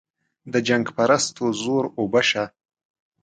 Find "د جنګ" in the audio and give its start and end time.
0.51-0.85